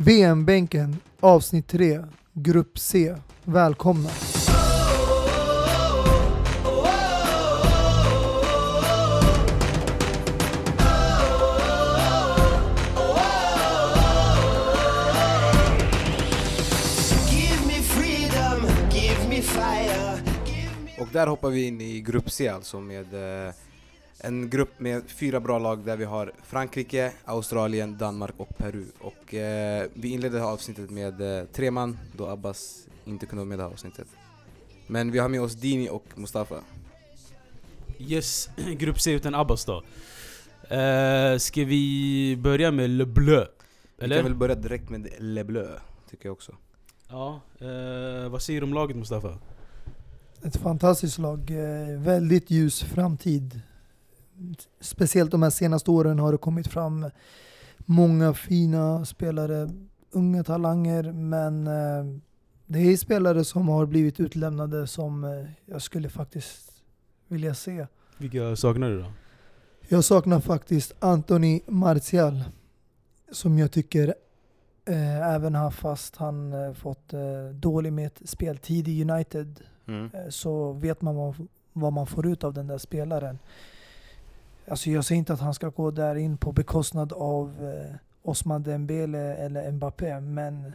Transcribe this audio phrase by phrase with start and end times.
[0.00, 3.14] VM-bänken avsnitt 3, grupp C.
[3.44, 4.08] Välkomna!
[21.00, 23.54] Och där hoppar vi in i grupp C alltså med eh,
[24.20, 28.84] en grupp med fyra bra lag där vi har Frankrike, Australien, Danmark och Peru.
[28.98, 33.54] Och eh, vi inledde avsnittet med eh, tre man då Abbas inte kunde vara med
[33.54, 34.06] i det här avsnittet.
[34.86, 36.54] Men vi har med oss Dini och Mustafa.
[37.98, 39.82] Yes, grupp C utan Abbas då.
[40.72, 43.46] Uh, ska vi börja med Le Bleu?
[43.96, 44.16] Vi Eller?
[44.16, 45.68] kan väl börja direkt med Le Bleu,
[46.10, 46.52] tycker jag också.
[47.08, 49.38] Ja, eh, vad säger du om laget Mustafa?
[50.42, 51.50] Ett fantastiskt lag.
[51.50, 53.60] eh, Väldigt ljus framtid.
[54.80, 57.10] Speciellt de här senaste åren har det kommit fram
[57.78, 59.70] många fina spelare,
[60.10, 62.20] unga talanger, men eh,
[62.66, 65.30] det är spelare som har blivit utlämnade som eh,
[65.66, 66.82] jag skulle faktiskt
[67.28, 67.86] vilja se.
[68.18, 69.12] Vilka saknar du då?
[69.88, 72.44] Jag saknar faktiskt Anthony Martial,
[73.32, 74.14] som jag tycker
[74.84, 77.20] eh, även har fast han eh, fått eh,
[77.54, 80.10] dålig med speltid i United Mm.
[80.30, 81.34] så vet man vad,
[81.72, 83.38] vad man får ut av den där spelaren.
[84.70, 88.62] Alltså jag säger inte att han ska gå där in på bekostnad av eh, Osman
[88.62, 90.72] Dembele eller Mbappé, men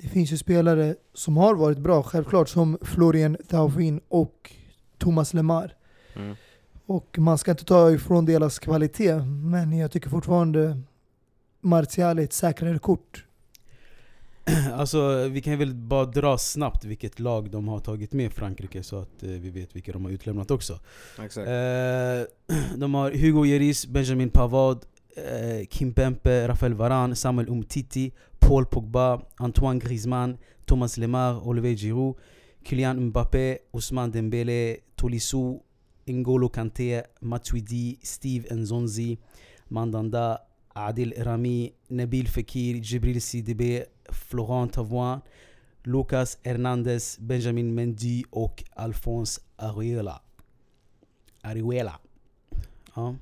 [0.00, 4.52] det finns ju spelare som har varit bra, självklart, som Florian Thauvin och
[4.98, 5.74] Thomas Lemar.
[6.16, 6.36] Mm.
[6.86, 10.80] Och man ska inte ta ifrån deras kvalitet, men jag tycker fortfarande
[11.60, 13.23] Martial är ett säkrare kort.
[14.74, 18.96] alltså vi kan väl bara dra snabbt vilket lag de har tagit med Frankrike så
[18.96, 20.80] att eh, vi vet vilka de har utlämnat också.
[21.22, 21.48] Exakt.
[21.48, 24.78] Eh, de har Hugo Lloris, Benjamin Pavard,
[25.16, 32.16] eh, Kim Pempe, Rafael Varane, Samuel Umtiti, Paul Pogba, Antoine Griezmann, Thomas Lemar, Olivier Giroud,
[32.64, 35.62] Kylian Mbappé, Ousmane Dembele, Tolisso,
[36.06, 39.18] N'Golo Kanté, Matuidi, Steve Nzonzi,
[39.70, 40.40] Mandanda,
[40.74, 45.20] Adil Rami, Nabil Fekir, Jibril Sidibé, Florent Thauvin,
[45.82, 50.20] Lucas Hernandez, Benjamin Mendy och Alphonse Areola.
[51.42, 51.98] Areola.
[52.94, 53.14] Ja.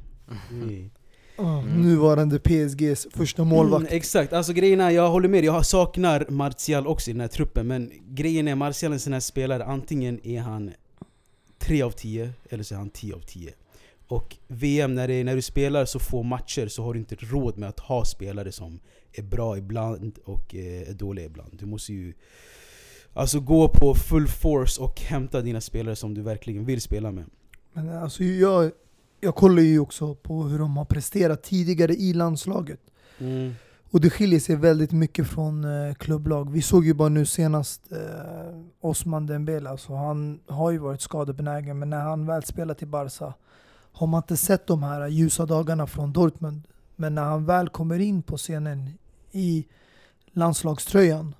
[0.50, 0.90] Mm.
[1.38, 1.82] Mm.
[1.82, 3.80] Nuvarande PSGs första målvakt.
[3.80, 7.28] Mm, exakt, alltså grejen är, jag håller med Jag saknar Martial också i den här
[7.28, 10.72] truppen Men grejen är, Martial är en sån här spelare Antingen är han
[11.58, 13.52] 3 av 10 eller så är han 10 av 10
[14.12, 17.58] Och VM, när, det, när du spelar så få matcher så har du inte råd
[17.58, 18.80] med att ha spelare som
[19.12, 22.14] är bra ibland och eh, är dåliga ibland Du måste ju
[23.14, 27.24] Alltså gå på full force och hämta dina spelare som du verkligen vill spela med
[27.72, 28.70] Men alltså jag,
[29.20, 32.80] jag kollar ju också på hur de har presterat tidigare i landslaget.
[33.18, 33.54] mm.
[33.90, 36.50] Och det skiljer sig väldigt mycket från eh, klubblag.
[36.52, 37.98] Vi såg ju bara nu senast eh,
[38.80, 43.34] Osman Dembele, alltså han har ju varit skadebenägen men när han väl spelat i Barca
[43.92, 46.68] har man inte sett de här ljusa dagarna från Dortmund.
[46.96, 48.90] Men när han väl kommer in på scenen
[49.32, 49.66] i
[50.32, 51.34] landslagströjan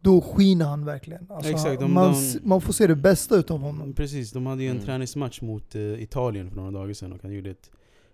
[0.00, 1.26] då skiner han verkligen.
[1.30, 3.92] Alltså, Exakt, de- man, de- man får se det bästa utav honom.
[3.94, 4.86] Precis, de hade ju en Mm.
[4.86, 7.70] träningsmatch mot eh, Italien för några dagar sedan och han gjorde ett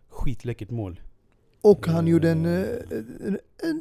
[0.08, 1.00] skitläckert mål.
[1.62, 3.38] Och han gjorde en, en...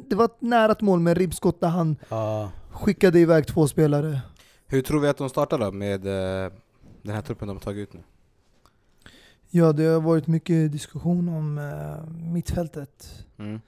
[0.09, 1.95] Det var ett nära mål med ribbskott där han
[2.69, 4.19] skickade iväg två spelare.
[4.67, 6.01] Hur tror vi att de startar då med
[7.01, 7.99] den här truppen de har tagit ut nu?
[9.49, 13.25] Ja, det har varit mycket diskussion om eh, mittfältet.
[13.37, 13.59] Mm.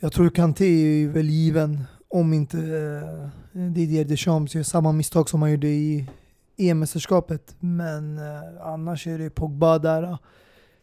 [0.00, 0.64] Jag tror Kanté
[1.04, 6.08] är väl given om inte eh, Didier Deschamps gör samma misstag som han gjorde i
[6.56, 7.54] EM-mästerskapet.
[7.60, 10.18] Men eh, annars är det Pogba där.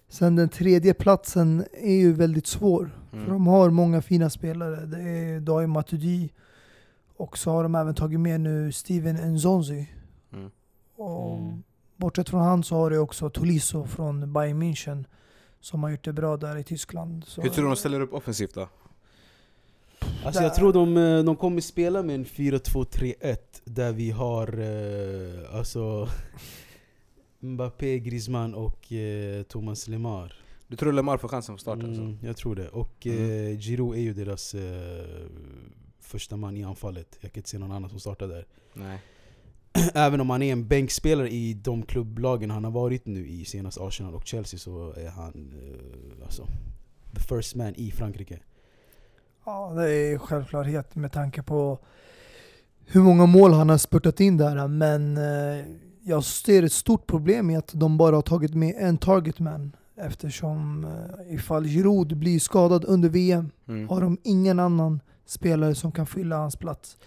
[0.09, 2.89] Sen den tredje platsen är ju väldigt svår.
[3.09, 3.29] För Mm.
[3.29, 4.85] de har många fina spelare.
[4.85, 6.29] Det är Dai Matuidi
[7.17, 9.89] och så har de även tagit med nu Steven Nzonzi.
[10.33, 10.49] Mm.
[10.95, 11.63] Och Mm.
[11.97, 15.05] Bortsett från han så har du också Tolisso från Bayern München
[15.59, 17.23] som har gjort det bra där i Tyskland.
[17.27, 18.69] Så Hur tror du de ställer upp offensivt då?
[20.25, 25.55] Alltså jag tror de, eh, de kommer spela med en 4-2-3-1 där vi har eh,
[25.57, 26.09] alltså
[27.39, 30.33] Mbappé, Griezmann och eh, Thomas Lemar.
[30.67, 31.85] Du tror Lemar får chansen att starta?
[31.85, 32.01] alltså?
[32.01, 32.69] Mm, jag tror det.
[32.69, 35.25] Och eh, Giroud är ju deras eh,
[35.99, 37.17] första man i anfallet.
[37.21, 38.45] Jag kan inte se någon annan som startar där.
[38.73, 38.99] Nej.
[39.93, 43.77] Även om han är en bänkspelare i de klubblagen han har varit nu i, senast
[43.81, 46.47] Arsenal och Chelsea, så är han eh, alltså
[47.15, 48.39] the first man i Frankrike.
[49.45, 51.79] Ja, det är självklarhet med tanke på
[52.85, 54.67] hur många mål han har spurtat in där.
[54.67, 55.65] Men eh,
[56.03, 59.75] jag ser ett stort problem i att de bara har tagit med en targetman.
[59.97, 63.89] Eftersom eh, ifall Giroud blir skadad under VM Mm.
[63.89, 66.97] har de ingen annan spelare som kan fylla hans plats.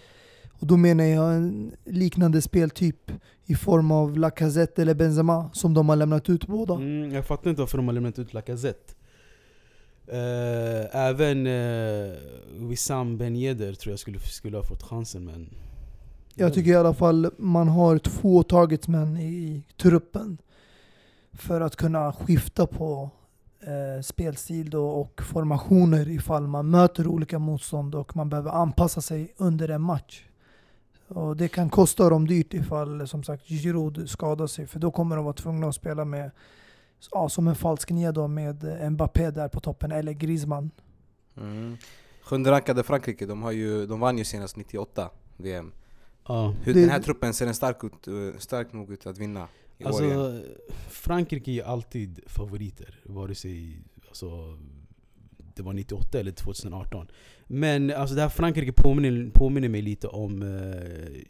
[0.61, 3.11] Och då menar jag en liknande speltyp
[3.45, 6.73] i form av Lacazette eller Benzema som de har lämnat ut båda.
[6.73, 8.93] Mm, jag fattar inte varför de har lämnat ut Lacazette.
[10.07, 12.13] Eh, även uh,
[12.57, 15.49] Wissam Ben Yedder tror jag skulle, skulle ha fått chansen men...
[16.35, 20.37] Jag tycker i alla fall man har två targetsmän i truppen
[21.33, 23.09] för att kunna skifta på
[23.61, 29.33] eh, spelstil då och formationer ifall man möter olika motstånd och man behöver anpassa sig
[29.37, 30.23] under en match.
[31.15, 35.15] Och det kan kosta dem dyrt ifall som sagt Giroud skadar sig för då kommer
[35.15, 36.31] de vara tvungna att spela med
[37.11, 40.71] ja, som en falsk nia då med Mbappé där på toppen eller Griezmann.
[41.37, 41.77] Mm.
[42.23, 45.71] Sjunde rankade Frankrike, de, har ju, de vann ju senast 98 VM.
[46.27, 46.53] Ja.
[46.63, 49.47] Hur, Det- Den här truppen ser den stark, ut, eh, stark nog ut att vinna
[49.77, 50.19] i år igen.
[50.19, 50.43] Alltså,
[50.89, 54.57] Frankrike är alltid favoriter, vare sig alltså,
[55.55, 57.07] det var 98 eller 2018.
[57.53, 61.21] Men alltså, det här Frankrike påminner, påminner mig lite om eh,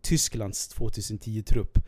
[0.00, 1.78] Tysklands 2010-trupp.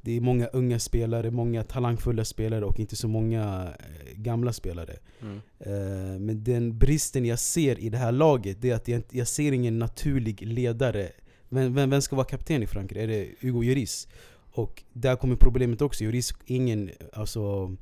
[0.00, 4.96] Det är många unga spelare, många talangfulla spelare och inte så många eh, gamla spelare.
[5.20, 5.40] Mm.
[5.58, 9.28] Eh, men den bristen jag ser i det här laget, det är att jag, jag
[9.28, 11.08] ser ingen naturlig ledare.
[11.48, 13.02] Vem, vem, vem ska vara kapten i Frankrike?
[13.02, 14.08] Är det Hugo Lloris?
[14.52, 17.76] Och där kommer problemet också, Lloris är ingen, alltså,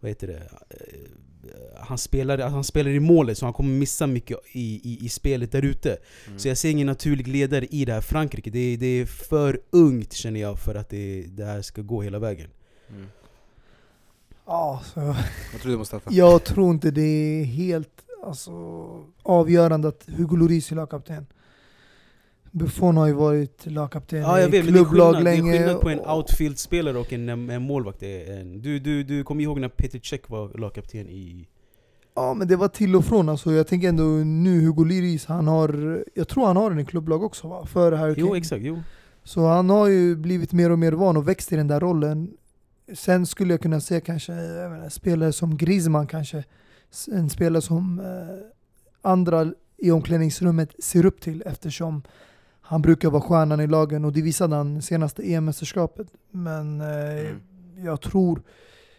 [0.00, 0.50] vad heter det?
[1.44, 5.08] Eh, Han spelar, han spelar i målet så han kommer missa mycket i, i, i
[5.08, 5.96] spelet där ute.
[6.26, 6.38] Mm.
[6.38, 8.50] Så jag ser ingen naturlig ledare i det här Frankrike.
[8.50, 12.02] Det, är- det är för ungt känner jag för att det, det här ska gå
[12.02, 12.48] hela vägen.
[12.90, 13.06] Mm.
[14.46, 16.10] Ja, så Vad tror du Mustafa?
[16.12, 17.90] jag tror inte det är helt
[18.26, 18.52] alltså,
[19.22, 21.26] avgörande att Hugo Lloris är lagkapten.
[22.52, 25.30] Buffon har ju varit lagkapten Ja jag i vet, men det är klubblag skillnad, det
[25.30, 25.52] är länge.
[25.52, 28.02] skillnad på en outfield-spelare och en, en målvakt.
[28.02, 31.48] En, du, du, du kommer ihåg när Peter Cech var lagkapten i...
[32.14, 33.52] Ja men det var till och från alltså.
[33.52, 37.22] Jag tänker ändå nu Hugo Lloris, han har, jag tror han har den i klubblag
[37.22, 37.66] också va?
[37.66, 38.38] Före Harry Jo Kane.
[38.38, 38.82] exakt, jo.
[39.24, 42.30] Så han har ju blivit mer och mer van och växt i den där rollen.
[42.94, 46.44] Sen skulle jag kunna se kanske menar, spelare som Griezmann kanske.
[47.12, 48.46] En spelare som eh,
[49.02, 52.02] andra i omklädningsrummet ser upp till eftersom
[52.72, 56.06] han brukar vara stjärnan i lagen och det visade han senaste EM-mästerskapet.
[56.30, 57.40] Men eh, Mm.
[57.84, 58.42] jag tror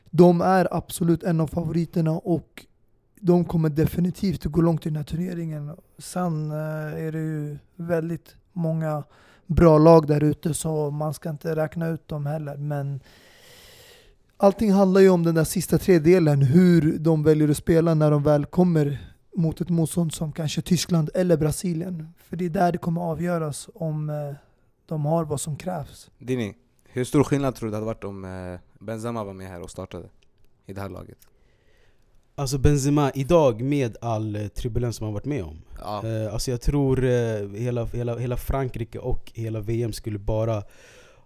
[0.09, 2.65] de är absolut en av favoriterna och
[3.19, 5.71] de kommer definitivt att gå långt i den här turneringen.
[5.97, 9.03] Sen eh, är det ju väldigt många
[9.47, 12.57] bra lag där ute så man ska inte räkna ut dem heller.
[12.57, 12.99] Men
[14.37, 18.23] allting handlar ju om den där sista tredjedelen, hur de väljer att spela när de
[18.23, 22.13] väl kommer mot ett motstånd som kanske Tyskland eller Brasilien.
[22.17, 24.35] För det är där det kommer avgöras om eh,
[24.85, 26.11] de har vad som krävs.
[26.17, 29.61] Dini, hur stor skillnad tror du det hade varit om eh, Benzema var med här
[29.61, 30.09] och startade
[30.65, 31.17] i det här laget?
[32.35, 35.61] Alltså Benzema idag med all eh, turbulens som han varit med om.
[35.79, 36.03] Ja.
[36.31, 36.97] Alltså jag tror
[37.57, 40.63] hela, hela, hela Frankrike och hela VM skulle bara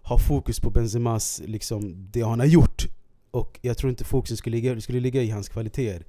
[0.02, 2.86] ha fokus på Benzemas, liksom, det han har gjort.
[3.30, 6.06] Och jag tror inte fokusen skulle ligga, skulle ligga i hans kvaliteter.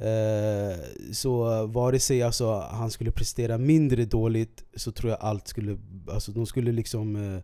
[0.00, 0.78] Eh,
[1.12, 5.78] så vare sig alltså, han skulle prestera mindre dåligt så tror jag allt skulle,
[6.10, 7.34] alltså de skulle liksom eh,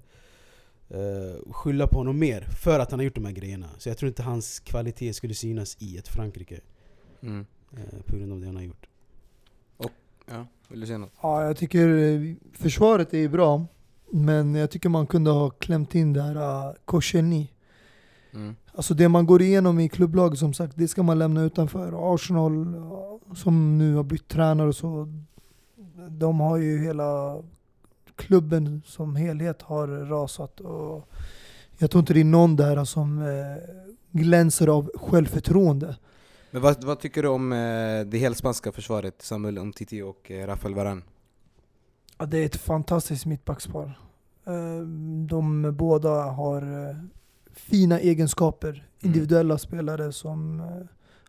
[0.98, 3.68] eh, skylla på honom mer för att han har gjort de här grejerna.
[3.78, 6.60] Så jag tror inte hans kvalitet skulle synas i ett Frankrike
[7.22, 7.46] Mm.
[7.76, 8.86] eh, på grund av det han har gjort.
[10.26, 10.46] ja.
[10.68, 11.12] Vill du säga något?
[11.22, 13.66] Ja, jag tycker eh, försvaret är bra.
[14.10, 16.36] Men jag tycker man kunde ha klämt in det här
[16.68, 17.48] uh, Koscielny.
[18.34, 18.56] Mm.
[18.74, 22.14] Alltså det man går igenom i klubblag som sagt, det ska man lämna utanför.
[22.14, 22.74] Arsenal,
[23.34, 25.08] som nu har bytt tränare och så,
[26.08, 27.42] de har ju hela
[28.16, 30.60] klubben som helhet har rasat.
[30.60, 31.08] Och
[31.78, 35.96] jag tror inte det är någon där som eh, glänser av självförtroende.
[36.50, 39.22] Men vad, vad tycker du om eh, det helspanska försvaret?
[39.22, 41.02] Samuel Umtiti och eh, Rafael Varane?
[42.18, 43.98] Ja, det är ett fantastiskt mittbackspar.
[45.28, 46.62] De båda har
[47.54, 50.66] fina egenskaper, individuella spelare som eh,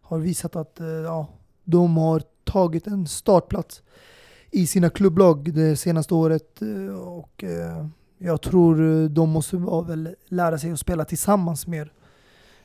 [0.01, 1.27] har visat att eh, ja,
[1.63, 3.82] de har tagit en startplats
[4.51, 6.62] i sina klubblag det senaste året.
[6.62, 7.44] eh, Och
[8.18, 11.94] jag tror de måste väl lära sig att spela tillsammans mer.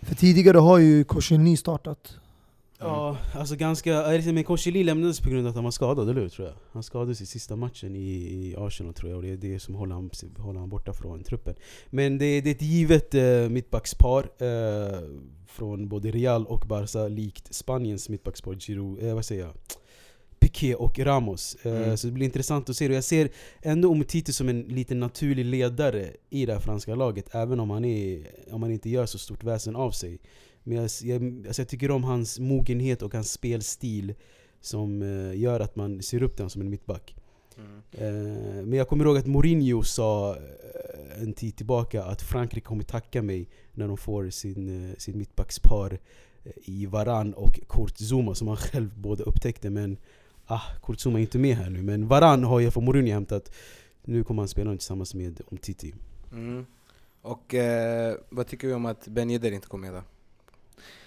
[0.03, 2.17] För tidigare har ju Koscielny startat.
[2.81, 4.15] Ja, alltså ganska...
[4.15, 6.29] äh, Men Koscielny lämnades på grund av att han var skadad, eller hur?
[6.29, 6.55] Tror jag.
[6.73, 9.75] Han skadades i sista matchen i, i Arsenal tror jag, och det är det som
[9.75, 11.55] håller han, håller han borta från truppen.
[11.91, 14.99] Men det, det är ett givet eh, mittbackspar eh,
[15.47, 19.53] från både Real och Barca, likt Spaniens mittbackspar Giroud, eh, vad säger jag?
[20.41, 21.57] Piqué och Ramos.
[21.63, 21.97] Eh, Mm.
[21.97, 22.89] Så det blir intressant att se.
[22.89, 23.29] Och jag ser
[23.63, 27.85] ändå Umtiti som en liten naturlig ledare i det här franska laget, även om han,
[27.85, 30.19] är, om han inte gör så stort väsen av sig.
[30.69, 34.15] Men jag, jag, alltså jag tycker om hans mogenhet och hans spelstil
[34.61, 37.17] som eh, gör att man ser upp den som en mittback.
[37.57, 37.83] Mm.
[37.93, 42.83] Eh, men jag kommer ihåg att Mourinho sa eh, en tid tillbaka att Frankrike kommer
[42.83, 45.99] tacka mig när de får sin, sin mittbackspar
[46.55, 49.97] i Varan och Kurt Zuma som han själv båda upptäckte men
[50.47, 53.53] ah, Kurt Zuma är inte med här nu men Varan har jag från Mourinho hämtat
[54.05, 55.95] Nu kommer han spela tillsammans med Umtiti
[56.33, 56.67] Mm.
[57.23, 60.03] Och eh, vad tycker vi om att Ben Yedder inte kom med då?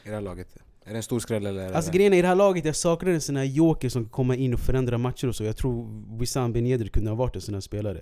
[0.06, 0.48] I det här laget?
[0.86, 1.62] Är det en stor skräll eller?
[1.62, 3.90] är det- Alltså grejen är i det här laget, jag saknar en sån här joker
[3.90, 7.10] som kan komma in och förändra matcher och så Jag tror Wissam Ben Yedder kunde
[7.10, 8.02] ha varit en sån här spelare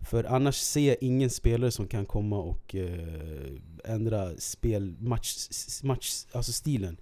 [0.00, 5.36] För annars ser jag ingen spelare som kan komma och eh, ändra spel, match,
[5.82, 6.96] match, alltså stilen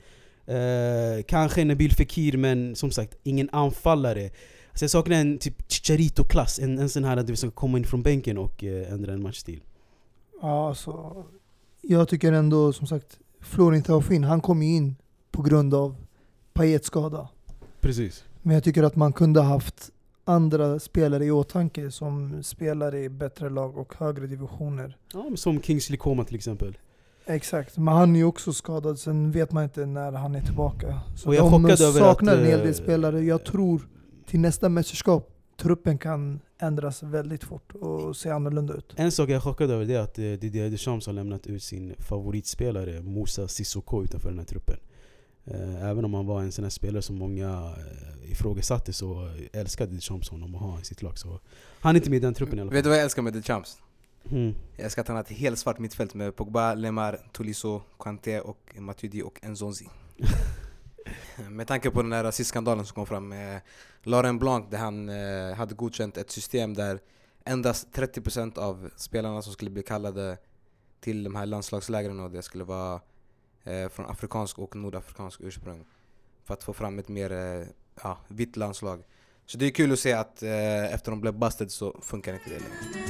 [0.46, 4.24] eh, Kanske Nabil Fekir men som sagt, ingen anfallare
[4.70, 7.84] alltså Jag saknar en typ Chicharito-klass, en, en sån här att du ska komma in
[7.84, 9.62] från bänken och eh, ändra en matchstil
[10.42, 11.24] Ja, alltså,
[11.80, 14.96] jag tycker ändå som sagt, Florin Taufin, han kom ju in
[15.30, 15.96] på grund av
[16.52, 17.28] Payets skada.
[17.80, 19.90] Precis Men jag tycker att man kunde ha haft
[20.24, 24.96] andra spelare i åtanke som spelar i bättre lag och högre divisioner.
[25.12, 26.78] ja, Som Kingsley Coman till exempel
[27.26, 31.00] Exakt, men han är ju också skadad, sen vet man inte när han är tillbaka.
[31.16, 33.20] Så Och jag de saknar att, en hel eh, del spelare.
[33.20, 33.88] Jag tror
[34.26, 38.92] till nästa mästerskap, truppen kan ändras väldigt fort och se annorlunda ut.
[38.96, 41.62] En sak jag är chockad över det är att eh, Didier Deschamps har lämnat ut
[41.62, 44.76] sin favoritspelare Moussa Sissoko utanför den här truppen.
[45.44, 49.94] Eh, Även om han var en sån här spelare som många eh, ifrågasatte så älskade
[49.94, 51.18] Deschamps honom att ha i sitt lag.
[51.18, 51.40] Så
[51.80, 52.82] han är inte med i den truppen i alla Vet fall.
[52.82, 53.78] du vad jag älskar med The Champs?
[54.30, 54.54] Mm.
[54.76, 58.74] Jag älskar att han har ett helt svart mittfält med Pogba, Lemar, Tolisso, Kanté och
[58.78, 59.88] Matuidi och Nzonzi.
[61.06, 63.60] Eh, med tanke på den där rasistskandalen som kom fram med
[64.02, 67.00] Laurent Blanc där han eh, hade godkänt ett system där
[67.44, 70.38] endast 30% av spelarna som skulle bli kallade
[71.00, 73.00] till de här landslagslägren och det skulle vara
[73.64, 75.84] eh, från afrikansk och nordafrikansk ursprung.
[76.44, 77.66] För att få fram ett mer eh,
[78.02, 79.02] ja, vitt landslag.
[79.46, 82.50] Så det är kul att se att eh, efter de blev busted så funkar inte
[82.50, 83.02] det längre.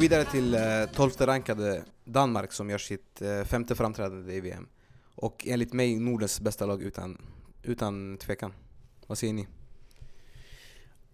[0.00, 0.60] Går vidare till eh,
[0.94, 4.66] 12 rankade Danmark som gör sitt eh, femte framträdande i VM.
[5.14, 7.18] Och enligt mig Nordens bästa lag utan,
[7.62, 8.52] utan tvekan.
[9.06, 9.46] Vad säger ni?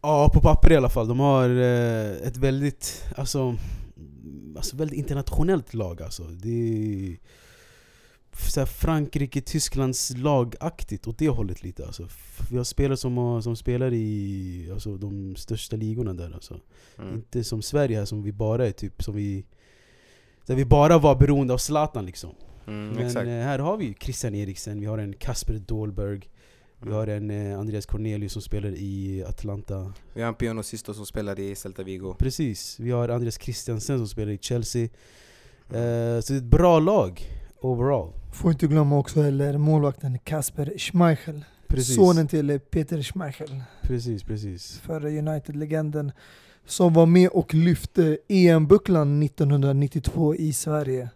[0.01, 1.09] Ja, på papper i alla fall.
[1.09, 3.57] De har eh, ett väldigt, alltså,
[4.57, 6.23] alltså väldigt internationellt lag alltså.
[6.23, 7.17] Det är
[8.37, 12.09] så Frankrike, Tysklands lagaktigt åt det hållet lite alltså.
[12.51, 16.61] Vi har spelare som, har, som spelar i alltså, de största ligorna där alltså.
[16.99, 17.15] Mm.
[17.15, 19.45] Inte som Sverige här som vi bara är typ som vi
[20.47, 22.31] Där vi bara var beroende av Zlatan liksom.
[22.67, 23.27] Mm, Men exakt.
[23.27, 26.21] eh, här har vi Christian Eriksen, vi har en Kasper Dolberg
[26.83, 30.95] Vi har en eh, Andreas Cornelius som spelar i Atlanta Vi har en Piano Sisto
[30.95, 32.15] som spelar i Celta Vigo.
[32.19, 34.85] Precis, vi har Andreas Christiansen som spelar i Chelsea
[35.69, 37.21] eh, Så det är ett bra lag
[37.61, 41.45] overall Får inte glömma också heller målvakten Kasper Schmeichel.
[41.67, 43.63] Precis, Sonen till Peter Schmeichel.
[43.83, 46.13] precis, precis Förre United-legenden.
[46.65, 51.11] Som var med och lyfte EM-bucklan 1992 i Sverige.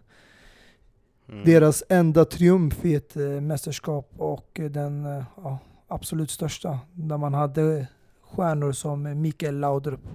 [1.29, 1.45] Mm.
[1.45, 6.79] Deras enda triumf i ett eh, mästerskap och eh, den eh, ja, absolut största.
[6.93, 7.87] Där man hade
[8.21, 10.07] stjärnor som Mikael Laudrup,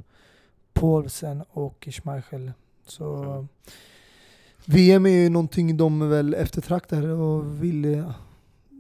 [0.72, 2.52] Paulsen och Schmeichel.
[2.86, 3.48] Så Mm.
[4.68, 8.10] VM är ju någonting de väl eftertraktar och vill eh,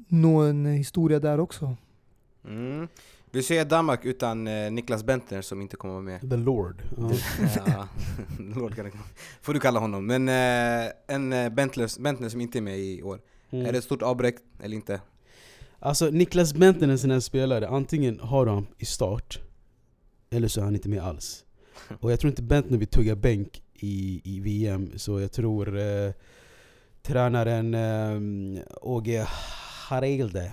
[0.08, 1.76] nå en historia där också.
[2.44, 2.88] Mm.
[3.30, 6.20] Vi ser Danmark utan eh, Niklas Bentner som inte kommer med.
[6.20, 7.10] The Lord ja.
[7.66, 7.88] ja,
[8.38, 8.90] Lord kan
[9.42, 10.06] får du kalla honom.
[10.06, 13.20] Men eh, en Bentner, Bentner som inte är med i år.
[13.50, 13.66] Mm.
[13.66, 15.00] Är det ett stort avbräck eller inte?
[15.78, 19.40] Alltså Niklas Bentner är en sån här spelare, antingen har han i start
[20.30, 21.44] Eller så är han inte med alls
[22.00, 26.12] Och jag tror inte Bentner vill tugga bänk i, i VM Så jag tror eh,
[27.02, 29.26] tränaren eh, Åge
[29.88, 30.52] Harelde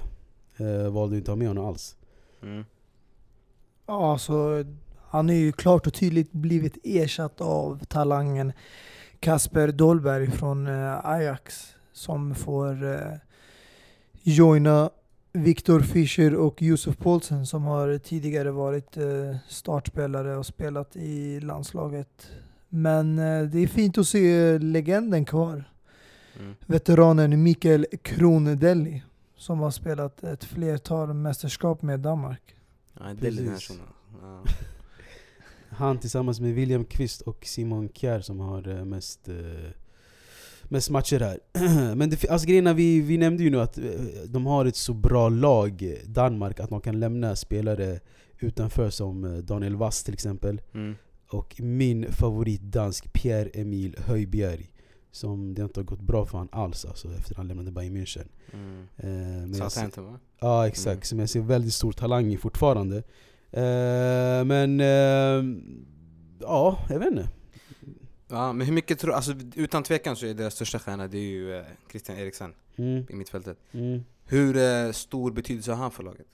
[0.58, 1.96] eh, valde inte att ha med honom alls
[2.44, 2.66] Mm.
[3.86, 4.66] Ja, alltså,
[5.08, 8.54] han är ju klart och tydligt blivit ersatt av talangen
[9.20, 13.18] Kasper Dolberg från eh, Ajax som får eh,
[14.24, 14.90] joina
[15.34, 22.32] Viktor Fischer och Josef Paulsen som har tidigare varit eh, startspelare och spelat i landslaget.
[22.76, 25.64] Men eh, det är fint att se legenden kvar.
[26.40, 26.56] Mm.
[26.66, 29.04] Veteranen Mikael Kronedelli
[29.36, 32.56] som har spelat ett flertal mästerskap med Danmark.
[34.22, 34.44] Ja.
[35.70, 39.36] Han tillsammans med William Kvist och Simon Kjær som har eh, mest, eh,
[40.64, 41.40] mest matcher här.
[41.96, 43.80] Men det, alltså grejerna, vi, vi nämnde ju nu att
[44.28, 48.00] de har ett så bra lag, Danmark, att de kan lämna spelare
[48.40, 50.62] utanför som Daniel Wass till exempel.
[50.74, 50.96] Mm.
[51.34, 54.70] Och min favorit dansk, Pierre-Emil Höjbjerg.
[55.12, 58.28] Som det inte har gått bra för han alls alltså, efter han lämnade Bayern München.
[58.54, 58.88] Mm.
[59.54, 60.20] Eh, Southampton va?
[60.40, 61.02] Ja exakt, Mm.
[61.02, 62.98] som jag ser väldigt stor talang i fortfarande.
[63.52, 65.44] Eh, men eh,
[66.40, 67.30] ja, jag vet inte.
[68.28, 71.22] Ja, men hur mycket tror alltså utan tvekan så är deras största stjärna det är
[71.22, 73.58] ju eh, Christian Eriksen Mm, i mittfältet.
[73.72, 74.04] mm.
[74.26, 76.28] Hur eh, stor betydelse har han för laget?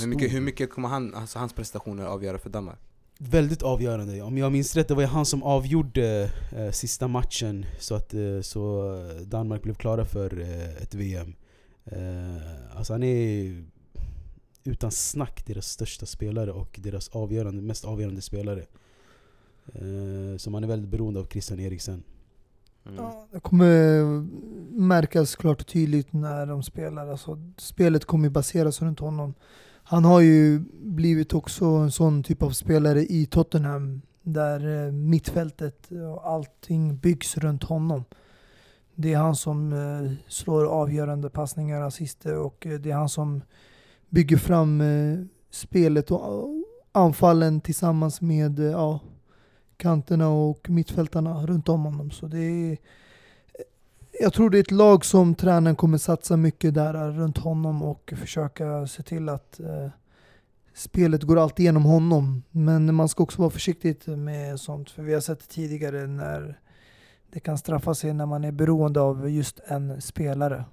[0.00, 2.78] Hur mycket, hur mycket kommer han, alltså hans prestationer avgöra för Danmark?
[3.20, 4.22] Väldigt avgörande.
[4.22, 8.14] Om jag minns rätt, det var ju han som avgjorde eh, sista matchen så att
[8.14, 8.94] eh, så
[9.24, 11.34] Danmark blev klara för eh, ett VM.
[11.84, 13.64] Eh, alltså han är
[14.64, 18.64] utan snack deras största spelare och deras avgörande, mest avgörande spelare.
[19.72, 22.02] Eh, så man är väldigt beroende av Christian Eriksen.
[22.86, 22.96] Mm.
[22.96, 24.02] Ja, det kommer
[24.80, 27.08] märkas klart och tydligt när de spelar.
[27.08, 29.34] Alltså, spelet kommer baseras runt honom.
[29.90, 35.88] Han har ju blivit också en sån typ av spelare i Tottenham där eh, mittfältet
[36.14, 38.04] och allting byggs runt honom.
[38.94, 43.42] Det är han som eh, slår avgörande passningar, assister och eh, det är han som
[44.08, 44.82] bygger fram
[45.50, 46.48] spelet och
[46.92, 49.00] anfallen tillsammans med ja,
[49.76, 52.10] kanterna och mittfältarna runt om honom.
[52.10, 52.78] Så det är,
[54.20, 57.82] jag tror det är ett lag som tränaren kommer satsa mycket där eh, runt honom
[57.82, 59.88] och försöka se till att eh,
[60.74, 62.42] spelet går allt genom honom.
[62.50, 66.60] Men man ska också vara försiktig med sånt, för vi har sett tidigare när
[67.32, 70.64] det kan straffa sig när man är beroende av just en spelare.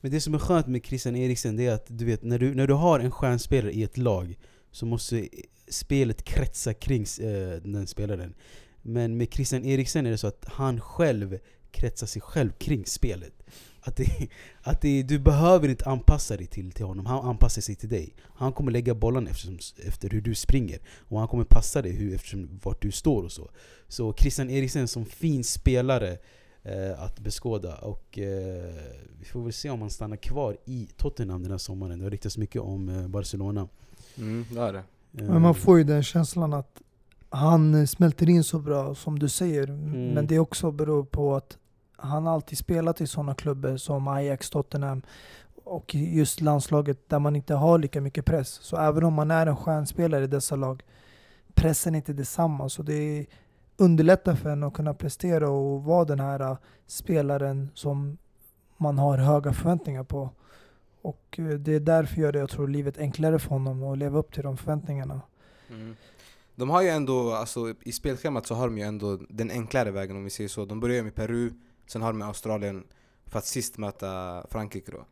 [0.00, 2.54] Men det som är skönt med Christian Eriksen det är att du vet, när du,
[2.54, 4.38] när du har en stjärnspelare i ett lag
[4.70, 5.28] så måste
[5.68, 8.34] spelet kretsa kring eh, den spelaren.
[8.82, 11.38] Men med Christian Eriksen är det så att han själv
[11.72, 13.32] kretsar sig själv kring spelet.
[13.82, 14.28] Att, det,
[14.62, 18.14] att det, du behöver inte anpassa dig till, till honom, han anpassar sig till dig.
[18.34, 20.78] Han kommer lägga bollen eftersom, efter hur du springer.
[21.08, 23.50] Och han kommer passa dig hur, eftersom vart du står och så.
[23.88, 26.18] Så Christian Eriksen som fin spelare
[26.62, 27.76] eh, att beskåda.
[27.76, 28.74] Och eh,
[29.18, 31.98] vi får väl se om han stannar kvar i Tottenham den här sommaren.
[31.98, 33.68] Det har riktats mycket om eh, Barcelona.
[34.18, 34.78] Mm, det är det.
[34.78, 36.82] Eh, Men man får ju den känslan att
[37.30, 39.68] han eh, smälter in så bra som du säger.
[39.68, 40.08] Mm.
[40.08, 41.58] Men det också beror på att
[41.96, 45.02] han alltid spelat i sådana klubbar som Ajax, Tottenham
[45.64, 48.48] och just landslaget där man inte har lika mycket press.
[48.48, 50.82] Så även om man är en stjärnspelare i dessa lag,
[51.54, 52.68] pressen är inte detsamma.
[52.68, 53.26] Så det
[53.76, 58.18] underlättar för en att kunna prestera och vara den här eh, spelaren som
[58.76, 60.30] man har höga förväntningar på.
[61.02, 64.18] Och eh, det är därför gör det, jag tror, livet enklare för honom att leva
[64.18, 65.20] upp till de förväntningarna.
[65.70, 65.96] Mm.
[66.60, 70.16] De har ju ändå, alltså i spelschemat så har de ju ändå den enklare vägen
[70.16, 70.64] om vi säger så.
[70.64, 71.52] De börjar med Peru,
[71.86, 72.84] sen har de med Australien
[73.26, 75.04] för att sist möta Frankrike då.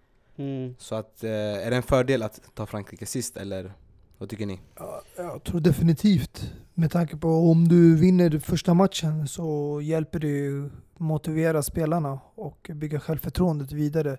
[0.43, 0.75] Mm.
[0.79, 3.73] Så att, eh, är det en fördel att ta Frankrike sist eller
[4.19, 4.61] vad tycker ni?
[4.77, 6.53] Ja, jag tror definitivt.
[6.75, 12.71] Med tanke på om du vinner första matchen så hjälper det ju motivera spelarna och
[12.75, 14.19] bygga självförtroendet vidare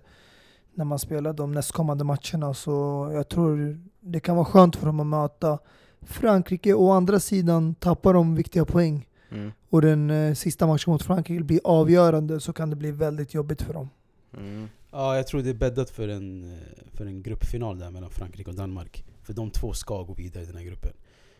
[0.74, 2.54] när man spelar de nästkommande matcherna.
[2.54, 5.58] Så jag tror det kan vara skönt för dem att möta
[6.02, 6.74] Frankrike.
[6.74, 9.52] Å andra sidan tappar de viktiga poäng Mm.
[9.70, 13.62] och den eh, sista matchen mot Frankrike blir avgörande så kan det bli väldigt jobbigt
[13.62, 13.88] för dem.
[14.36, 14.68] Mm.
[14.90, 16.58] Ja, jag tror det är bäddat för en, eh,
[16.92, 19.04] för en gruppfinal där mellan Frankrike och Danmark.
[19.22, 20.92] För de två ska gå vidare i den här gruppen.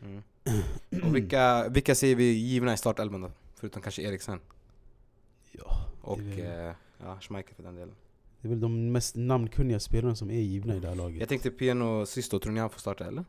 [0.05, 0.23] Mm.
[1.05, 3.31] Och vilka, vilka ser vi givna i startelvan då?
[3.55, 4.39] Förutom kanske Eriksen
[5.53, 6.73] Ja, och väl- eh,
[7.05, 7.95] ja, Schmeichel för den delen.
[8.41, 11.21] det är väl de mest namnkunniga spelarna som är givna i det här laget.
[11.21, 13.25] Jag tänkte Piano Sisto, tror ni han får starta eller?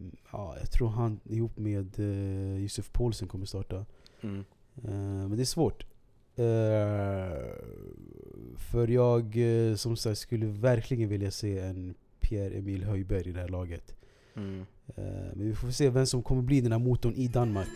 [0.00, 3.86] Mm, Ja, jag tror han ihop med uh, Josef Paulsen kommer starta.
[4.20, 4.44] Mm.
[4.84, 5.86] Eh, men det är svårt.
[6.36, 6.44] Eh,
[8.56, 13.48] för jag eh, som sagt skulle verkligen vilja se en Pierre-Emil Höjberg i det här
[13.48, 13.94] laget.
[14.34, 14.60] Mm.
[14.86, 15.04] Eh,
[15.34, 17.68] men vi får se vem som kommer bli den här motorn i Danmark.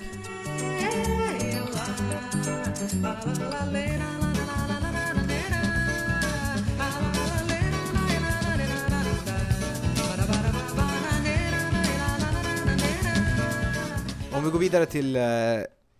[14.48, 15.22] Vi går vidare till eh,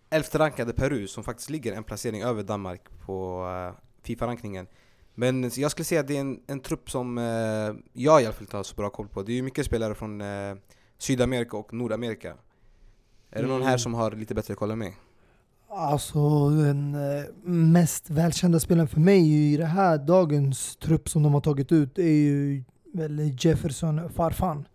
[0.09, 4.67] elfte rankade Peru som faktiskt ligger en placering över Danmark på eh, Fifa-rankningen.
[5.15, 7.23] Men jag skulle säga att det är en, en trupp som eh,
[7.93, 9.23] jag i alla fall inte har så bra koll på.
[9.23, 10.55] Det är ju mycket spelare från eh,
[10.97, 12.33] Sydamerika och Nordamerika.
[13.31, 13.67] Är det någon Mm.
[13.67, 14.97] här som har lite bättre koll än mig?
[15.69, 21.33] Alltså den eh, mest välkända spelaren för mig i det här dagens trupp som de
[21.33, 24.65] har tagit ut är ju väl Jefferson Farfan.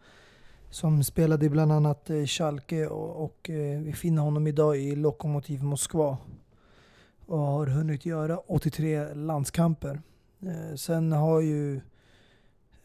[0.75, 4.97] Som spelade i bland annat eh, Schalke och, och eh, vi finner honom idag i
[4.97, 6.19] Lokomotiv Moskva.
[7.27, 10.01] Och har hunnit göra 83 landskamper.
[10.43, 11.77] Eh, sen har ju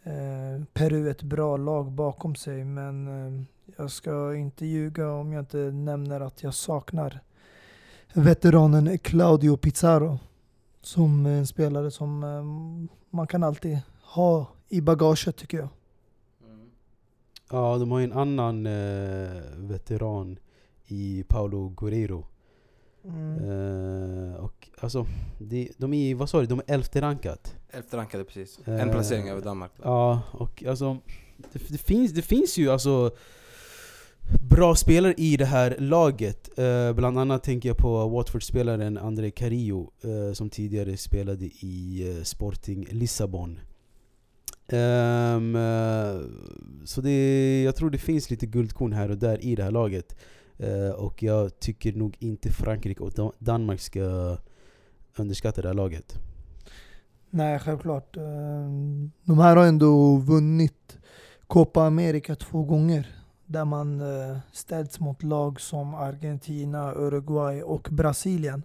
[0.04, 3.44] eh, Peru ett bra lag bakom sig men eh,
[3.78, 7.20] Jag ska inte ljuga om jag inte nämner att jag saknar
[8.14, 10.20] veteranen Claudio Pizarro.
[10.82, 12.44] Som eh, en spelare som eh,
[13.10, 15.70] man kan alltid ha i bagaget tycker jag.
[17.52, 20.40] Ja, de har ju en annan eh, veteran
[20.88, 22.26] i Paulo Guerrero.
[23.06, 23.50] Mm.
[24.30, 25.06] Eh, och alltså,
[25.40, 27.56] de, de är, vad sa du, de är elfte rankat.
[27.70, 28.60] Elfte rankade precis.
[28.68, 29.72] Eh, En placering över Danmark.
[29.78, 29.84] då.
[29.84, 30.98] Ja, och alltså
[31.38, 33.12] det, det, finns, det finns ju alltså
[34.50, 36.60] bra spelare i det här laget.
[36.60, 42.24] Eh, bland annat tänker jag på Watford-spelaren André Carillo eh, som tidigare spelade i eh,
[42.24, 43.60] Sporting Lissabon.
[44.74, 45.58] Um,
[46.86, 50.16] så det, jag tror det finns lite guldkorn här och där i det här laget.
[50.64, 54.38] Uh, och jag tycker nog inte Frankrike och Dan- Danmark ska
[55.18, 56.20] underskatta det här laget.
[57.30, 58.18] Nej, självklart.
[58.18, 60.98] Ehm, de här har ändå vunnit
[61.48, 63.16] Copa America två gånger.
[63.46, 68.64] Där man eh, ställts mot lag som Argentina, Uruguay och Brasilien.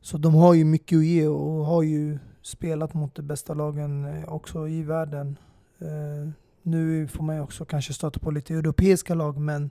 [0.00, 4.04] Så de har ju mycket att ge och har ju spelat mot de bästa lagen
[4.04, 5.38] eh, också i världen.
[5.80, 6.30] Eh,
[6.62, 9.70] Nu får man ju också kanske stöta på lite europeiska lag men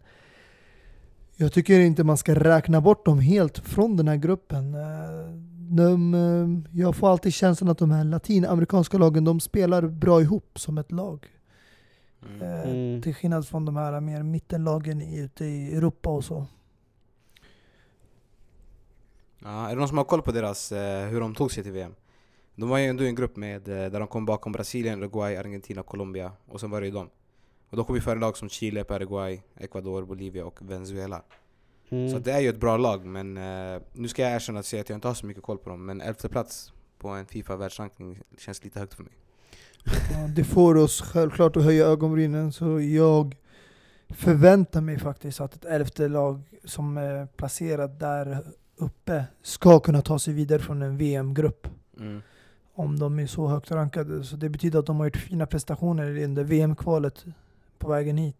[1.35, 4.73] jag tycker inte man ska räkna bort dem helt från den här gruppen.
[4.75, 5.35] Eh,
[5.73, 10.77] De, jag får alltid känslan att de här latinamerikanska lagen de spelar bra ihop som
[10.77, 11.27] ett lag.
[12.29, 12.41] Mm.
[12.41, 13.01] Mm.
[13.01, 16.45] Till skillnad från de här mer mittenlagen i- ute i Europa och så.
[19.43, 20.71] Ja, är det någon som har koll på deras,
[21.11, 21.93] hur de tog sig till VM?
[22.55, 25.37] De var ju ändå i en grupp med, eh, där de kom bakom Brasilien, Uruguay,
[25.37, 27.09] Argentina, Colombia och sen var det ju dem.
[27.69, 31.21] Och då kom vi före lag som Chile, Paraguay, Ecuador, Bolivia och Venezuela.
[31.89, 32.09] Mm.
[32.09, 34.81] Så det är ju ett bra lag men eh, nu ska jag erkänna att säga
[34.81, 35.85] att jag inte har så mycket koll på dem.
[35.85, 39.13] Men elfte plats på en Fifa världsrankning känns lite högt för mig.
[39.85, 43.35] Ja, det får oss självklart att höja ögonbrynen så jag
[44.09, 48.43] förväntar mig faktiskt att ett elfte lag som är placerat där
[48.75, 51.67] uppe ska kunna ta sig vidare från en VM-grupp.
[51.99, 52.21] Mm.
[52.81, 54.23] Om de är så högt rankade.
[54.23, 57.25] Så det betyder att de har gjort fina prestationer i där VM-kvalet
[57.77, 58.37] på vägen hit.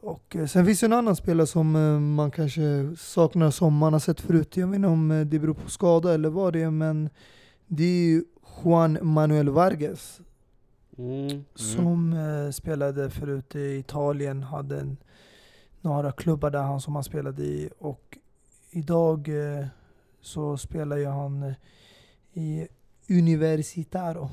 [0.00, 3.92] Och eh, sen finns det en annan spelare som eh, man kanske saknar som man
[3.92, 4.56] har sett förut.
[4.56, 7.10] Jag vet inte om eh, det beror på skada eller vad det är men
[7.66, 8.24] det är ju
[8.64, 10.20] Juan Manuel Vargas
[10.98, 11.44] Mm.
[11.54, 14.96] som eh, spelade förut i Italien, hade en,
[15.80, 18.18] några klubbar där han som han spelade i och
[18.70, 19.28] idag
[20.20, 21.54] så spelar ju han
[22.32, 22.68] i
[23.08, 24.30] Universitaro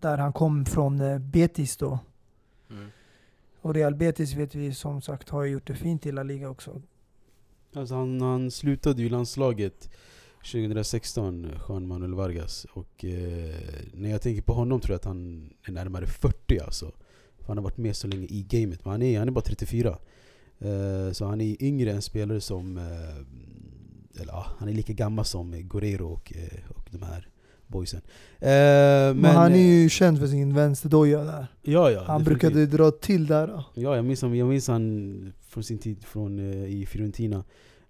[0.00, 1.98] där han kom från eh, Betis då.
[2.70, 2.88] Mm.
[3.60, 6.82] Och Real Betis vet vi som sagt har gjort det fint i La Liga också.
[7.74, 9.90] Alltså han, han slutade ju landslaget
[10.52, 12.66] 2016, Juan Manuel Vargas.
[12.72, 13.54] Och eh,
[13.94, 16.92] när jag tänker på honom tror jag att han är närmare 40 alltså.
[17.38, 18.84] För han har varit med så länge i gamet.
[18.84, 19.98] Men han är, han är bara 34.
[20.58, 22.76] Eh, så han är yngre än spelare som...
[22.76, 27.28] Eh, eller ja, han är lika gammal som Guerrero och, eh, och de här
[27.68, 28.00] boysen.
[28.40, 31.46] Eh, men, Men, han är eh, ju känd för sin vänsterdoja där.
[31.62, 32.52] Ja, ja, han definitivt.
[32.52, 33.62] brukade dra till där.
[33.74, 37.44] Ja, jag minns, han- jag minns han från sin tid från, eh, i Fiorentina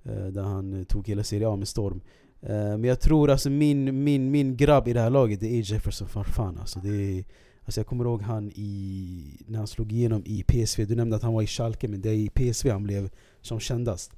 [0.04, 2.00] eh, Där han eh, tog hela Serie A med storm
[2.42, 5.72] eh, Men jag tror alltså min, min, min grabb i det här laget det är
[5.72, 6.88] Jefferson Farfan alltså, det
[7.18, 7.24] är,
[7.64, 11.22] alltså Jag kommer ihåg han i, när han slog igenom i PSV Du nämnde att
[11.22, 13.10] han var i Schalke men det är i PSV han blev
[13.42, 14.12] som kändast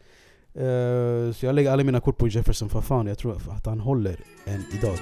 [0.56, 3.80] Uh, Så jag lägger alla mina kort på Jefferson för fan, Jag tror att han
[3.80, 4.98] håller än idag.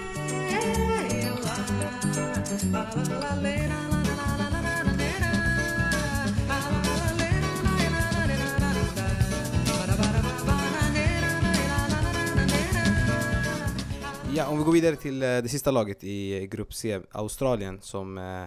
[14.36, 17.78] Ja, om vi går vidare till eh, det sista laget i eh, grupp C, Australien,
[17.80, 18.44] som eh,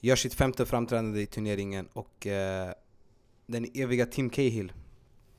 [0.00, 2.72] gör sitt femte framträdande i turneringen och eh,
[3.46, 4.72] den eviga Tim Cahill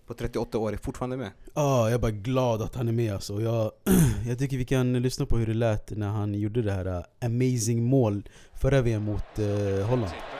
[0.10, 1.32] på 38 år är fortfarande med.
[1.54, 3.42] Ja, jag är bara glad att han är med alltså.
[3.42, 3.72] jag,
[4.28, 7.04] jag tycker vi kan lyssna på hur det lät när han gjorde det här uh,
[7.22, 10.12] amazing mål förra VM mot uh, Holland.
[10.12, 10.40] Oh.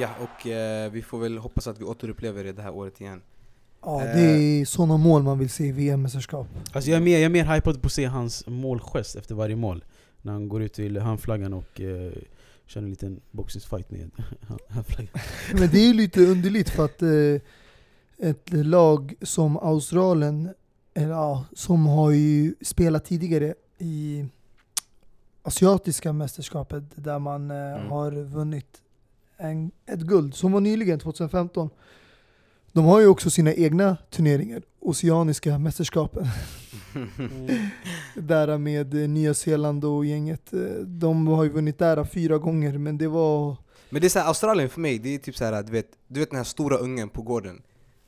[0.00, 3.22] Ja, och eh, vi får väl hoppas att vi återupplever det det här året igen.
[3.82, 4.16] Ja, Eh.
[4.16, 6.46] det är sådana mål man vill se i VM-mästerskap.
[6.72, 9.56] Alltså jag är mer, jag är mer hypad på att se hans målgest efter varje
[9.56, 9.84] mål.
[10.22, 12.10] När han går ut till handflaggan och uh,
[12.66, 14.10] kör en liten boxningsfight med
[14.68, 15.12] handflaggan.
[15.52, 20.48] Men det är ju lite underligt för att eh, ett lag som Australien,
[20.94, 24.24] eller, ja, som har ju spelat tidigare i
[25.42, 27.90] asiatiska mästerskapet där man eh, Mm.
[27.90, 28.82] har vunnit
[29.36, 31.70] en, ett guld, som var nyligen 2015.
[32.72, 36.26] De har ju också sina egna turneringar, Oceaniska mästerskapen.
[38.14, 40.52] där med eh, Nya Zeeland och gänget.
[40.52, 43.56] Eh, De har ju vunnit där fyra gånger, men det var...
[43.90, 45.88] Men det är så här, Australien för mig, det är typ så här, du vet,
[46.08, 47.62] du vet den här stora ungen på gården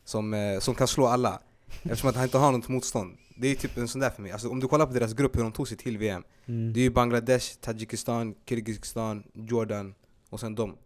[0.04, 1.40] som, eh, som kan slå alla
[1.82, 3.16] eftersom att han inte har något motstånd.
[3.36, 4.32] Det är typ en sån där för mig.
[4.32, 6.22] Alltså, om du kollar på deras grupp, hur de tog sig till VM.
[6.46, 6.72] Mm.
[6.72, 9.94] Det är ju Bangladesh, Tadzjikistan, Kirgizistan, Jordan
[10.30, 10.76] och sen dem.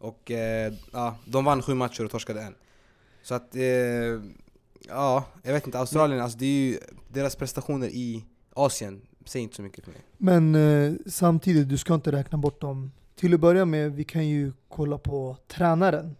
[0.00, 2.54] Och eh, ja, de vann sju matcher och torskade en.
[3.22, 3.62] Så att, eh,
[4.88, 5.78] ja, jag vet inte.
[5.78, 6.78] Australien, alltså det är ju
[7.08, 10.00] deras prestationer i Asien säger inte så mycket för mig.
[10.18, 12.92] Men eh, samtidigt, du ska inte räkna bort dem.
[13.16, 16.16] Till att börja med, vi kan ju kolla på tränaren.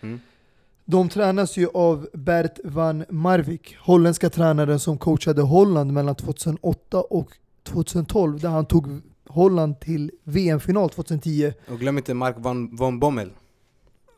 [0.00, 0.20] Mm.
[0.84, 7.30] De tränas ju av Bert van Marwijk, holländska tränaren som coachade Holland mellan 2008 och
[7.62, 11.52] 2012, där han tog Holland till VM-final 2010.
[11.68, 13.30] Och glöm inte Mark van, von Bommel,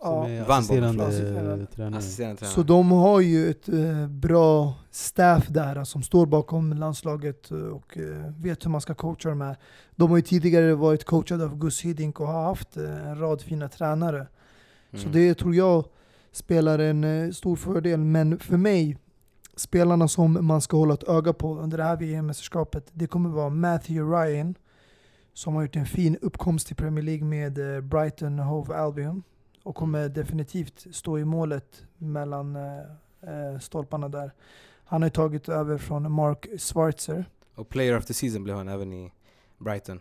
[0.00, 0.28] Som Ja.
[0.28, 1.66] är assisterande Bommel.
[1.66, 1.98] tränare.
[1.98, 2.54] assisterande tränare.
[2.54, 7.98] Så de har ju ett eh, bra staff där som står bakom landslaget eh, och
[7.98, 9.56] eh, vet hur man ska coacha dem här.
[9.96, 13.42] De har ju tidigare varit coachade av Gus Hiddink och har haft eh, en rad
[13.42, 14.26] fina tränare.
[14.92, 15.12] Så Mm.
[15.12, 15.84] det tror jag
[16.32, 18.00] spelar en stor fördel.
[18.00, 18.98] Men för mig,
[19.56, 23.50] spelarna som man ska hålla ett öga på under det här VM-mästerskapet, det kommer vara
[23.50, 24.54] Matthew Ryan,
[25.34, 29.22] som har gjort en fin uppkomst i Premier League med Brighton Hove Albion
[29.66, 32.78] och kommer definitivt stå i målet mellan eh,
[33.20, 34.32] eh, stolparna där.
[34.84, 37.24] Han har tagit över från Mark Schwarzer.
[37.54, 39.12] Och player of the season blev han även i
[39.58, 40.00] Brighton.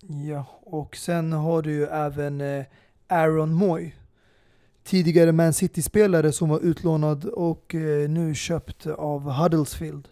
[0.00, 2.64] Ja, och sen har du ju även eh,
[3.08, 3.94] Aaron Moy.
[4.84, 10.08] Tidigare Man City-spelare som var utlånad och eh, nu köpt av Huddersfield.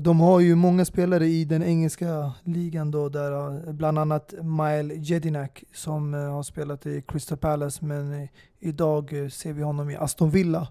[0.00, 3.32] De har ju många spelare i den engelska ligan då, där
[3.66, 8.28] eh, bland annat Mile Jedinak som eh, har spelat i Crystal Palace men eh,
[8.60, 10.68] idag ser vi honom i Aston Villa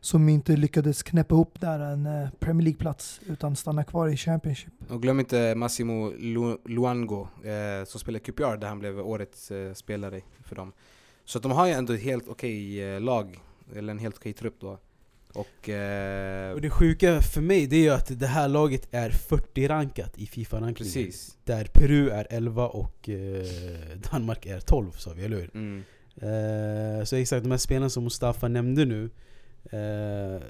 [0.00, 4.72] som inte lyckades knäppa ihop där en Premier League-plats utan stanna kvar i Championship.
[4.88, 9.72] Och glöm inte Massimo Lu- Luango eh, som spelar QPR där han blev årets eh,
[9.74, 10.72] spelare för dem.
[11.24, 13.40] Så att de har ju ändå ett helt okej eh, lag,
[13.76, 14.78] eller en helt okej trupp då.
[15.36, 15.68] Och...
[15.68, 20.18] Eh, Och det sjuka för mig det är ju att det här laget är 40-rankat
[20.18, 20.92] i Fifa-rankingen.
[21.44, 23.46] Där Peru är 11 och eh,
[24.12, 25.50] Danmark är 12 sa vi, eller hur?
[25.54, 25.84] Mm.
[26.16, 29.10] Eh, så exakt, de här spelarna som Mustafa nämnde nu
[29.70, 30.42] eh,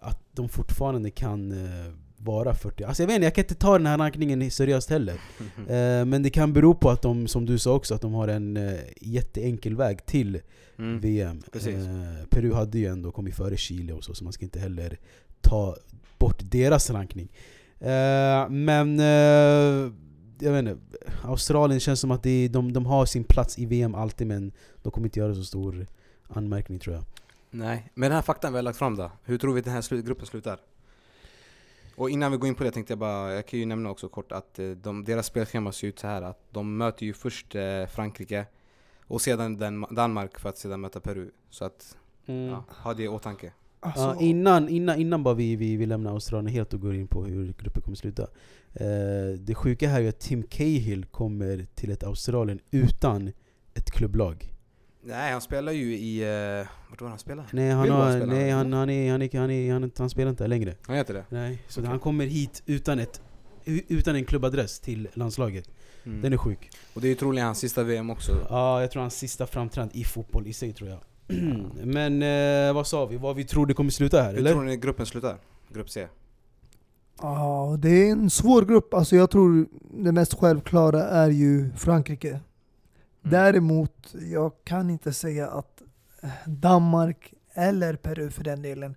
[0.00, 1.92] Att de fortfarande kan eh,
[2.24, 5.14] vara 40 Alltså jag vet inte, jag kan inte ta den här rankningen seriöst heller
[5.68, 8.28] eh, Men det kan bero på att de, som du sa också, att de har
[8.28, 10.40] en eh, jätteenkel väg till
[10.78, 11.00] Mm.
[11.00, 14.58] VM eh, Peru hade ju ändå kommit före Chile och så, så man ska inte
[14.58, 14.98] heller
[15.40, 15.76] ta
[16.18, 17.32] bort deras rankning
[17.78, 19.92] eh, Men eh,
[20.38, 20.76] jag vet inte,
[21.22, 24.90] Australien känns som att det, de, de har sin plats i VM alltid men de
[24.90, 25.86] kommer inte göra så stor
[26.28, 27.04] anmärkning tror jag
[27.50, 29.10] Nej, men den här faktan vi har lagt fram då.
[29.24, 30.58] Hur tror vi att den här gruppen slutar?
[31.96, 34.08] Och innan vi går in på det tänkte jag bara, jag kan ju nämna också
[34.08, 37.54] kort att eh, de, deras spelschema ser ut så här att de möter ju först
[37.54, 38.46] eh, Frankrike
[39.06, 41.30] och sedan Dan Danmark för att sedan möta Peru.
[41.50, 43.52] Så att, ja, ha det i åtanke.
[43.80, 47.06] Alltså, Ja, innan, innan, innan bara vi, vi, vi lämnar Australien helt och går in
[47.06, 48.22] på hur gruppen kommer sluta
[48.72, 53.32] eh, Det sjuka här är ju att Tim Cahill kommer till ett Australien utan
[53.74, 54.53] ett klubblag
[55.06, 56.22] Nej, han spelar ju i...
[56.60, 57.46] Eh, vart var han spelar?
[57.52, 58.58] Nej han, har, spelar nej, han.
[58.58, 61.24] han, han, är, han, är, han, är, han, han spelar inte längre Han heter det?
[61.28, 61.90] Nej, så Okej.
[61.90, 63.20] han kommer hit utan, ett,
[63.64, 65.68] utan en klubbadress till landslaget
[66.06, 66.22] Mm.
[66.22, 68.46] Den är sjuk Och det är ju troligen hans sista VM också.
[68.50, 70.98] Ja, jag tror hans sista framträdande i fotboll i sig tror jag
[71.84, 73.16] Men eh, vad sa vi?
[73.16, 74.52] Vad vi tror det kommer sluta här Hur eller?
[74.52, 75.36] tror ni gruppen slutar?
[75.68, 76.06] Grupp C?
[77.22, 78.94] Ja, det är en svår grupp.
[78.94, 79.66] Alltså jag tror
[80.04, 82.40] det mest självklara är ju Frankrike.
[83.24, 83.30] Mm.
[83.30, 85.82] Däremot, jag kan inte säga att
[86.22, 88.94] eh, Danmark eller Peru för den delen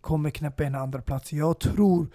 [0.00, 1.32] kommer knäppa en andra plats.
[1.32, 2.06] Jag tror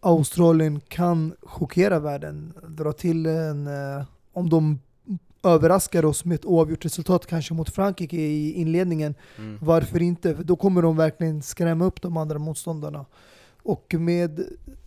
[0.00, 4.78] Australien kan chockera världen, dra till en, eh, om de
[5.44, 9.58] överraskar oss med ett oavgjort resultat kanske mot Frankrike i inledningen, Mm.
[9.62, 10.34] varför inte?
[10.34, 13.06] Då kommer de verkligen skrämma upp de andra motståndarna.
[13.62, 14.44] Och med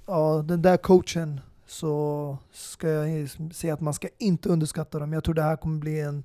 [0.07, 5.13] ja, den där coachen så ska jag säga att man ska inte underskatta dem.
[5.13, 6.23] Jag tror det här kommer bli en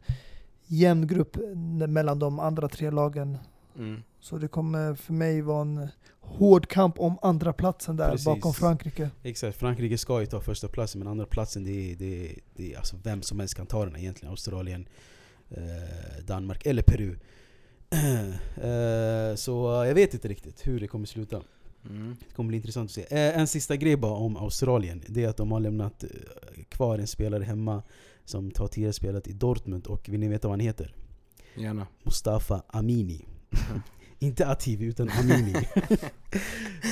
[0.66, 1.36] jämn grupp
[1.88, 3.38] mellan de andra tre lagen.
[3.78, 4.02] Mm.
[4.20, 5.88] Så det kommer för mig vara en
[6.20, 8.24] hård kamp om andra platsen där Precis.
[8.24, 9.10] bakom Frankrike.
[9.22, 12.78] Exakt, Frankrike ska ju ta första platsen men andra platsen det är, det det är
[12.78, 14.30] alltså vem som helst kan ta den egentligen.
[14.30, 14.88] Australien,
[15.50, 17.16] eh, Danmark eller Peru.
[18.56, 21.42] eh, så jag vet inte riktigt hur det kommer sluta.
[21.88, 22.16] Mm.
[22.28, 23.06] Det kommer bli intressant att se.
[23.10, 25.02] Eh, en sista grej bara om Australien.
[25.06, 26.10] Det är att de har lämnat eh,
[26.68, 27.82] kvar en spelare hemma
[28.24, 30.94] som har tidigare spelat i Dortmund och vill ni veta vad han heter?
[31.54, 31.86] Gärna.
[32.02, 33.24] Mustafa Amini.
[34.18, 35.52] Inte Ativi utan Amini.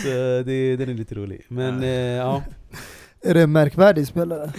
[0.03, 1.45] så det, den är lite rolig.
[1.49, 2.43] Men eh, ja,
[3.21, 4.53] Är det en märkvärdig spelare?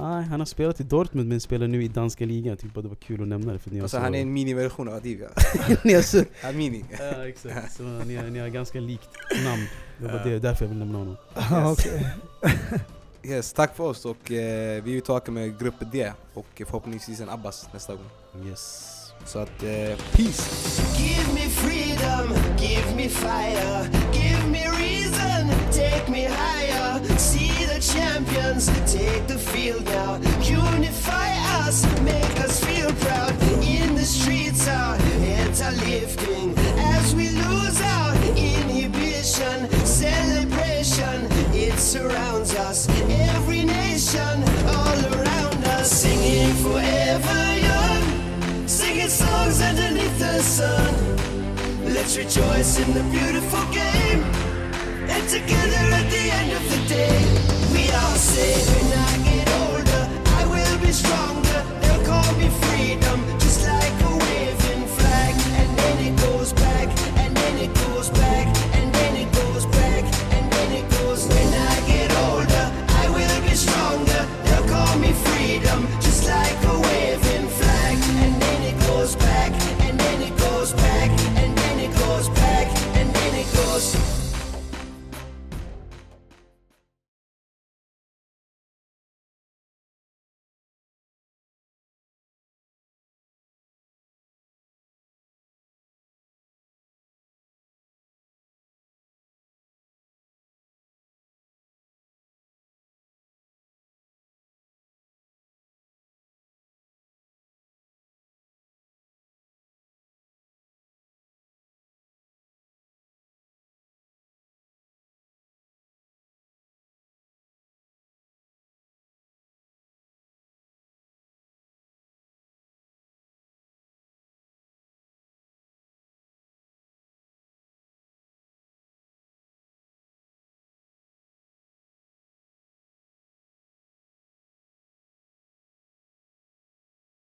[0.00, 2.50] Nej, han har spelat i Dortmund men spelar nu i danska ligan.
[2.50, 4.02] Jag tyckte bara det var kul att nämna det för ni har Alltså så...
[4.02, 5.28] han är en miniversion av Adivia.
[5.84, 6.24] ni har så...
[6.42, 6.84] Han mini.
[6.98, 9.08] Ja exakt, så ni har, ni har ganska likt
[9.44, 9.66] namn.
[9.98, 11.16] Det var det, därför jag vill nämna honom.
[11.34, 12.06] Ah, okej.
[13.22, 17.28] Yes, tack för oss och eh, vi är tillbaka med grupp D och förhoppningsvis en
[17.28, 18.46] Abbas nästa gång.
[18.46, 18.90] Yes.
[19.26, 20.82] Så att, eh, peace!
[20.98, 26.83] Give me freedom, give me fire, give me reason, take me higher.
[27.94, 30.16] Champions, take the field now.
[30.42, 31.30] Unify
[31.62, 33.32] us, make us feel proud.
[33.62, 36.54] In the streets, our heads are lifting
[36.96, 39.70] as we lose our inhibition.
[39.86, 41.16] Celebration,
[41.54, 42.88] it surrounds us.
[43.34, 44.34] Every nation,
[44.66, 48.04] all around us, singing forever young
[48.68, 50.94] singing songs underneath the sun.
[51.94, 54.22] Let's rejoice in the beautiful game.
[55.14, 57.43] And together at the end of the day,
[57.74, 61.64] Say when I get Older, I will be stronger.
[61.80, 63.43] They'll call me freedom.